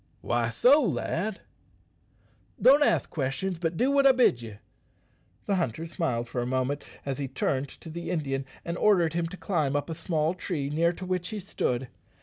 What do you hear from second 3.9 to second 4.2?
what I